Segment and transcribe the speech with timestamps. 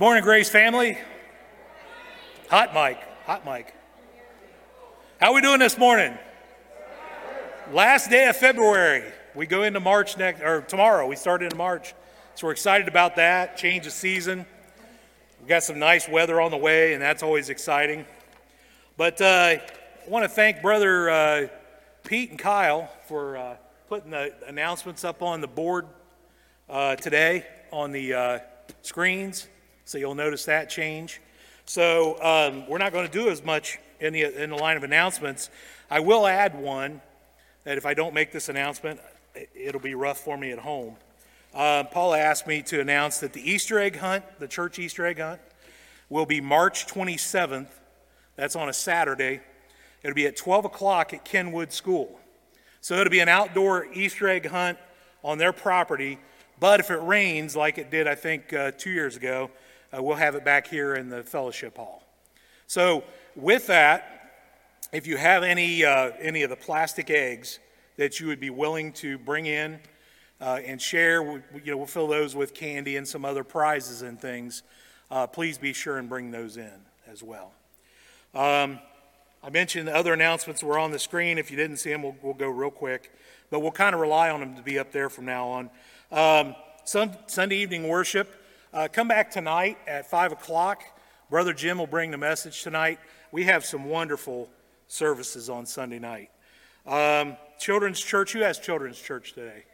[0.00, 0.96] Morning, Grace family.
[2.48, 3.74] Hot mic, hot mic.
[5.20, 6.16] How are we doing this morning?
[7.70, 9.04] Last day of February.
[9.34, 11.06] We go into March next, or tomorrow.
[11.06, 11.92] We start into March,
[12.34, 13.58] so we're excited about that.
[13.58, 14.46] Change of season.
[15.38, 18.06] We've got some nice weather on the way, and that's always exciting.
[18.96, 19.62] But uh, I
[20.08, 21.46] want to thank Brother uh,
[22.04, 23.56] Pete and Kyle for uh,
[23.90, 25.88] putting the announcements up on the board
[26.70, 28.38] uh, today on the uh,
[28.80, 29.46] screens.
[29.84, 31.20] So you'll notice that change.
[31.64, 34.82] So um, we're not going to do as much in the, in the line of
[34.82, 35.50] announcements.
[35.90, 37.00] I will add one
[37.64, 39.00] that if I don't make this announcement,
[39.54, 40.96] it'll be rough for me at home.
[41.54, 45.18] Uh, Paula asked me to announce that the Easter egg hunt, the church Easter egg
[45.18, 45.40] hunt,
[46.08, 47.68] will be March 27th.
[48.36, 49.40] That's on a Saturday.
[50.02, 52.18] It'll be at 12 o'clock at Kenwood School.
[52.80, 54.78] So it'll be an outdoor Easter egg hunt
[55.22, 56.18] on their property.
[56.60, 59.50] But if it rains, like it did, I think, uh, two years ago,
[59.96, 62.02] uh, we'll have it back here in the fellowship hall.
[62.66, 63.02] So,
[63.34, 64.32] with that,
[64.92, 67.58] if you have any, uh, any of the plastic eggs
[67.96, 69.80] that you would be willing to bring in
[70.40, 74.02] uh, and share, we, you know, we'll fill those with candy and some other prizes
[74.02, 74.62] and things.
[75.10, 77.52] Uh, please be sure and bring those in as well.
[78.34, 78.78] Um,
[79.50, 81.36] I mentioned the other announcements were on the screen.
[81.36, 83.12] If you didn't see them, we'll, we'll go real quick.
[83.50, 85.70] But we'll kind of rely on them to be up there from now on.
[86.12, 88.32] Um, Sunday evening worship.
[88.72, 90.84] Uh, come back tonight at 5 o'clock.
[91.30, 93.00] Brother Jim will bring the message tonight.
[93.32, 94.48] We have some wonderful
[94.86, 96.30] services on Sunday night.
[96.86, 99.64] Um, children's church, who has children's church today?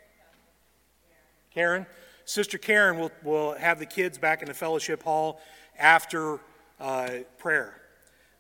[1.53, 1.85] Karen?
[2.25, 5.39] Sister Karen will, will have the kids back in the fellowship hall
[5.79, 6.41] after
[6.81, 7.83] uh, prayer.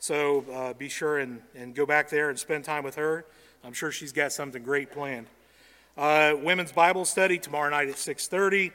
[0.07, 3.27] So uh, be sure and, and go back there and spend time with her.
[3.65, 5.27] I'm sure she's got something great planned.
[5.99, 8.71] Uh, women's Bible study tomorrow night at 6:30.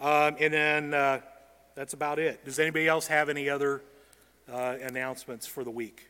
[0.00, 1.20] Um, and then uh,
[1.76, 2.44] that's about it.
[2.44, 3.82] Does anybody else have any other
[4.52, 6.08] uh, announcements for the week?